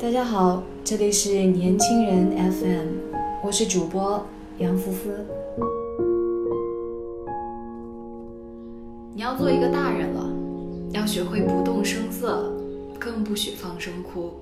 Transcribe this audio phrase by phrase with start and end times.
[0.00, 2.88] 大家好，这里是年轻人 FM，
[3.44, 4.26] 我是主播
[4.58, 5.24] 杨思思。
[9.14, 10.28] 你要做一个大人了，
[10.90, 12.52] 要学会不动声色，
[12.98, 14.32] 更不许放声哭，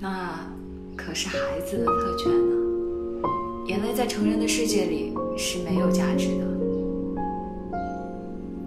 [0.00, 0.48] 那
[0.96, 2.54] 可是孩子的特权呢。
[3.66, 6.44] 眼泪在成人的世界里是没有价值的。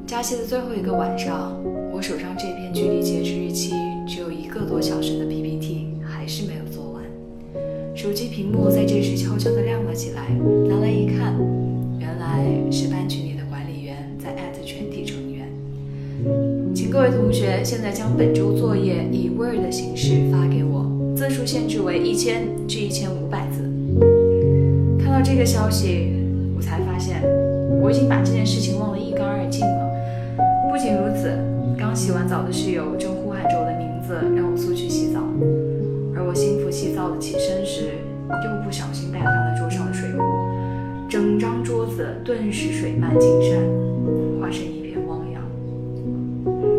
[0.05, 1.53] 假期的最后一个晚上，
[1.97, 3.73] 我手上这篇距离截止日期
[4.07, 7.03] 只有一个多小时的 PPT 还是没有做完。
[7.95, 10.29] 手机屏幕在这时悄悄地亮了起来，
[10.69, 11.33] 拿来一看，
[11.99, 15.47] 原来是班群里的管理员在艾特全体成员，
[16.75, 20.85] 请各位同学现在将本周作业以 Word 的形式发给我，
[21.15, 23.63] 字数限制为一千至一千五百字。
[25.03, 26.13] 看到这个消息，
[26.55, 27.23] 我才发现
[27.81, 28.66] 我已经把这件事情
[32.47, 35.19] 的室友正呼喊着我的名字，让我速去洗澡。
[36.15, 37.91] 而我心浮气躁的起身时，
[38.29, 40.23] 又不小心带翻了桌上的水壶，
[41.09, 43.59] 整张桌子顿时水漫金山，
[44.39, 45.43] 化成一片汪洋。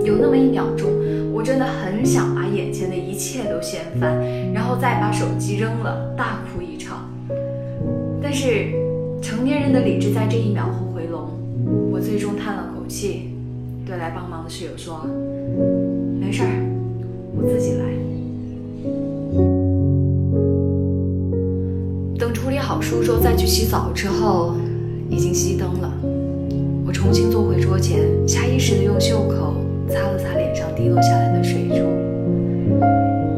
[0.06, 0.89] 有那么一秒钟，
[1.34, 4.19] 我真的很想把眼前的一切都掀翻，
[4.55, 7.06] 然后再把手机扔了，大哭一场。
[8.23, 8.73] 但是，
[9.21, 11.28] 成年人的理智在这一秒后回笼，
[11.93, 13.34] 我最终叹了口气。
[13.89, 15.06] 对来帮忙的室友说
[16.20, 16.48] ：“没事儿，
[17.34, 17.84] 我自己来。”
[22.20, 24.53] 等处理好书桌再去洗澡之后，
[25.09, 25.91] 已经熄灯了。
[26.86, 29.55] 我重新坐回桌前，下意识地用袖口
[29.89, 31.77] 擦了擦脸上滴落下来的水珠。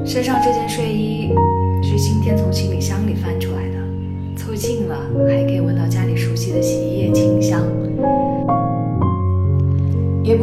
[0.04, 1.32] 身上这件睡衣
[1.80, 3.76] 是今天从行李箱里翻出来的，
[4.36, 4.96] 凑近了
[5.28, 7.64] 还可以闻到家里熟悉的洗衣液清香。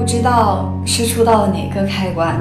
[0.08, 2.40] 不知道是触到了哪个开关，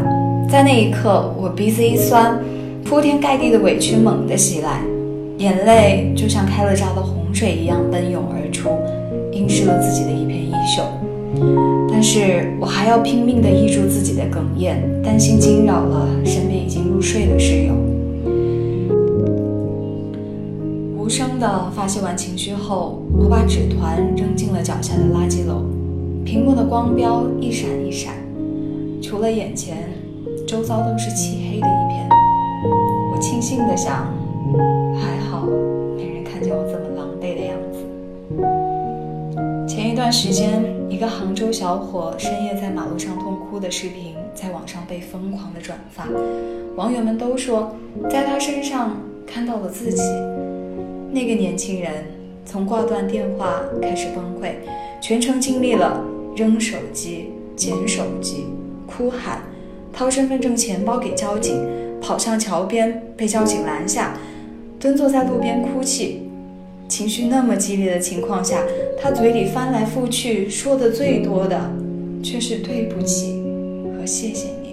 [0.48, 2.38] 在那一刻，我鼻子一酸，
[2.84, 4.82] 铺天盖地的委屈猛地袭来，
[5.38, 8.68] 眼泪就像开了闸的洪水一样奔涌而出，
[9.32, 10.84] 浸湿了自己的一片衣袖。
[11.90, 17.74] 但是我还要拼命地抑住自己的哽咽，担心惊扰了身边已经入睡的室友。
[20.96, 25.75] 无声地发泄完情绪后，我把纸团扔进了脚下的垃圾篓。
[26.26, 28.12] 屏幕的光标一闪一闪，
[29.00, 29.88] 除了眼前，
[30.44, 32.08] 周遭都是漆黑的一片。
[33.12, 34.12] 我庆幸地想，
[34.98, 35.46] 还好
[35.96, 37.78] 没人看见我这么狼狈的样子。
[39.72, 46.08] 前一段时间，一个杭州小伙深夜在马路上痛哭的视频在网上被疯狂的转发，
[46.74, 47.70] 网友们都说
[48.10, 50.02] 在他身上看到了自己。
[51.12, 51.92] 那个年轻人
[52.44, 54.54] 从挂断电话开始崩溃，
[55.00, 56.02] 全程经历了。
[56.36, 58.44] 扔手机、捡手机、
[58.86, 59.40] 哭喊、
[59.90, 61.66] 掏身份证、钱包给交警、
[61.98, 64.18] 跑向桥边被交警拦下、
[64.78, 66.28] 蹲坐在路边哭泣，
[66.86, 68.62] 情绪那么激烈的情况下，
[69.00, 71.72] 他嘴里翻来覆去说的最多的
[72.22, 73.42] 却是对不起
[73.98, 74.66] 和谢谢你。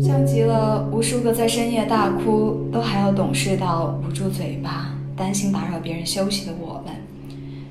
[0.00, 4.92] 像极了无数个在深夜大哭都还要懂事到捂住嘴巴。
[5.16, 6.94] 担心打扰别人休息的我们，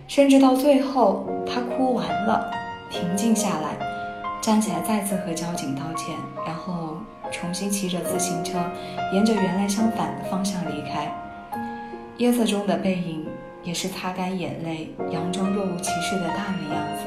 [0.08, 2.50] 甚至到最后，他哭完了，
[2.90, 3.78] 平静下来，
[4.42, 6.16] 站起来再次和交警道歉，
[6.46, 6.98] 然后
[7.32, 8.60] 重新骑着自行车，
[9.12, 11.14] 沿着原来相反的方向离开。
[12.18, 13.26] 夜色中的背影，
[13.64, 17.04] 也是擦干眼泪，佯装若无其事的大人样子。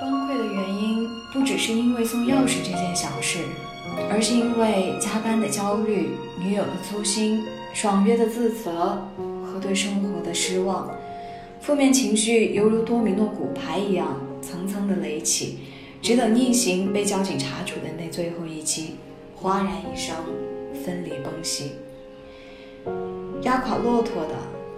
[0.00, 3.38] 崩溃的原因，不只是因为送钥匙这件小事，
[4.10, 7.44] 而是因为加班的焦虑，女友的粗心。
[7.72, 10.90] 爽约的自责和对生活的失望，
[11.60, 15.58] 负面情绪犹如多米诺骨牌一样层层的垒起，
[16.02, 18.96] 只等逆行被交警查处的那最后一击，
[19.36, 20.16] 哗然一声，
[20.84, 21.72] 分离崩析。
[23.42, 24.34] 压垮骆驼的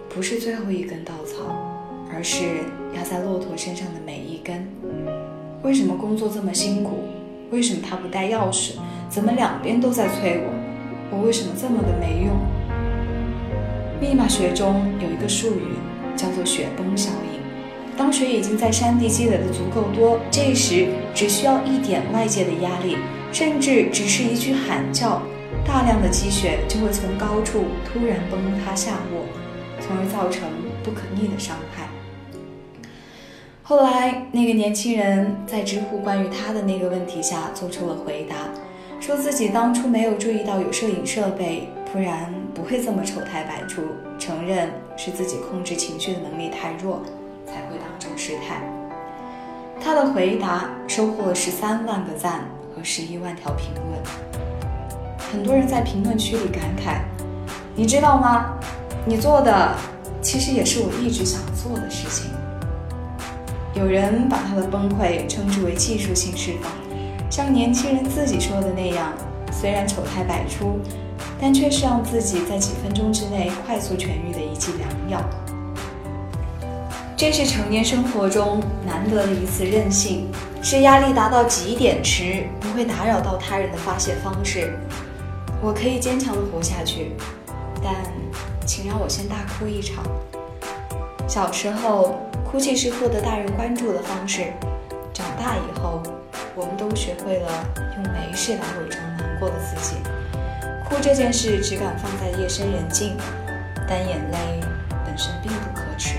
[0.09, 1.57] 不是最后一根稻草，
[2.13, 2.45] 而是
[2.95, 4.69] 压在骆驼身上的每一根。
[5.63, 6.99] 为什么工作这么辛苦？
[7.51, 8.75] 为什么他不带钥匙？
[9.09, 11.17] 怎么两边都在催我？
[11.17, 12.37] 我为什么这么的没用？
[14.01, 15.77] 密码学中有一个术语，
[16.17, 17.41] 叫做雪崩效应。
[17.99, 22.97] 当雪已经在山地积累的足够多，这时只需要一点外界的压力，
[23.31, 25.21] 甚至只是一句喊叫，
[25.67, 29.27] 大量的积雪就会从高处突然崩塌下落，
[29.81, 30.49] 从而造成
[30.83, 31.87] 不可逆的伤害。
[33.63, 38.35] 后来，那个年轻人在知乎关于他的那个问题下做出了回答，
[38.99, 41.69] 说自己当初没有注意到有摄影设备。
[41.93, 43.83] 不然不会这么丑态百出。
[44.19, 47.03] 承认是自己控制情绪的能力太弱，
[47.47, 48.63] 才会当众失态。
[49.83, 52.45] 他的回答收获了十三万个赞
[52.77, 53.99] 和十一万条评论。
[55.33, 57.01] 很多人在评论区里感慨
[57.75, 58.55] ：“你知道吗？
[59.07, 59.75] 你做的
[60.21, 62.31] 其实也是我一直想做的事情。”
[63.75, 66.71] 有人把他的崩溃称之为技术性释放，
[67.31, 69.13] 像年轻人自己说的那样，
[69.51, 70.79] 虽然丑态百出，
[71.41, 75.31] 但却是让自己在几分钟之内快速痊愈的一剂良药。
[77.17, 80.31] 这是成年生活中难得的一次任性，
[80.63, 84.79] 是压力达到极点时不会打扰到他人的发泄方式。
[85.63, 87.13] 我可以坚强的活下去，
[87.83, 87.95] 但
[88.67, 90.03] 请让我先大哭一场。
[91.29, 92.19] 小时候，
[92.51, 94.45] 哭泣是获得大人关注的方式；
[95.13, 96.03] 长大以后，
[96.57, 97.67] 我们都学会了
[97.97, 99.97] 用没事来伪装难过的自己。
[100.91, 103.17] 哭这件事只敢放在夜深人静，
[103.89, 104.61] 但眼泪
[105.07, 106.17] 本身并不可耻。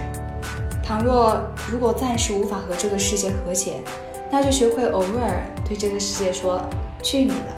[0.82, 3.82] 倘若如果暂时无法和这个世界和解，
[4.32, 6.62] 那就学会偶尔对这个世界说
[7.04, 7.54] ：“去你的！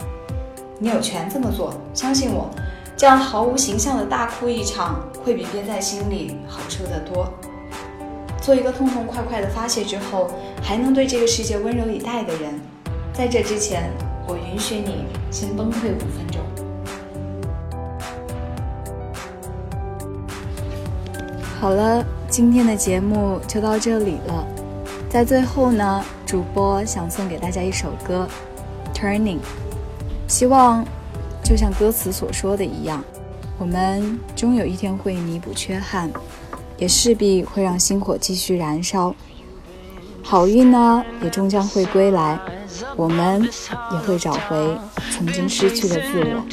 [0.80, 2.50] 你有权这么做，相信我，
[2.96, 7.32] 这样毫无形象的大哭一场，会比憋在心里好受得多。
[8.40, 10.28] 做一个痛痛快快的发泄之后，
[10.60, 12.60] 还能对这个世界温柔以待的人。
[13.12, 13.88] 在这之前，
[14.26, 16.43] 我允许你先崩溃五分钟。
[21.64, 22.04] 好了。
[22.28, 24.46] 今天的节目就到这里了，
[25.08, 28.28] 在最后呢，主播想送给大家一首歌
[28.94, 29.38] 《Turning》，
[30.28, 30.84] 希望
[31.42, 33.02] 就像歌词所说的一样，
[33.58, 36.10] 我们终有一天会弥补缺憾，
[36.76, 39.14] 也势必会让星火继续燃烧，
[40.22, 42.38] 好运呢也终将会归来，
[42.94, 44.76] 我们也会找回
[45.16, 46.44] 曾经失去的自我。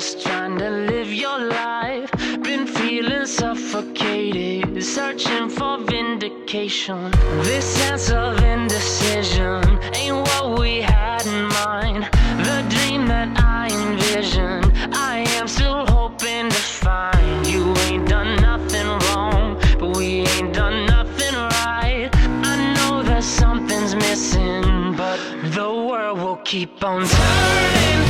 [0.00, 2.10] Just trying to live your life.
[2.42, 7.10] Been feeling suffocated, searching for vindication.
[7.48, 9.62] This sense of indecision
[9.94, 12.04] ain't what we had in mind.
[12.48, 17.46] The dream that I envisioned, I am still hoping to find.
[17.46, 22.08] You ain't done nothing wrong, but we ain't done nothing right.
[22.52, 25.18] I know that something's missing, but
[25.56, 28.09] the world will keep on turning, turning.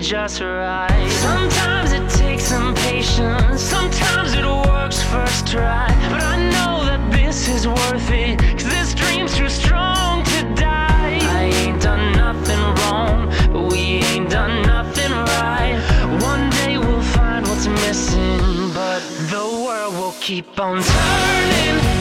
[0.00, 1.08] just right.
[1.10, 5.86] Sometimes it takes some patience, sometimes it works first try.
[6.10, 11.18] But I know that this is worth it, cause this dream's too strong to die.
[11.22, 15.78] I ain't done nothing wrong, but we ain't done nothing right.
[16.22, 19.00] One day we'll find what's missing, but
[19.30, 21.95] the world will keep on turning, turning.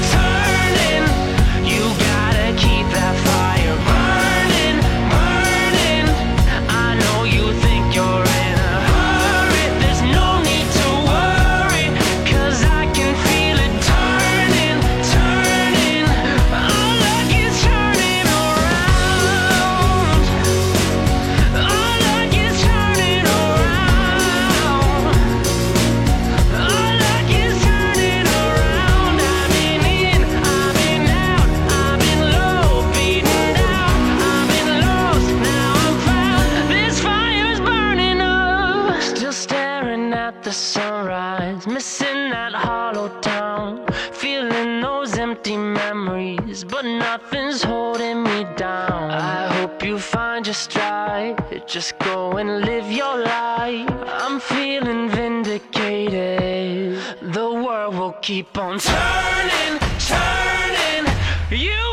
[47.18, 49.10] nothing's holding me down.
[49.10, 51.38] I hope you find your stride.
[51.66, 53.90] Just go and live your life.
[54.22, 57.00] I'm feeling vindicated.
[57.22, 59.74] The world will keep on turning,
[60.12, 61.06] turning.
[61.52, 61.85] You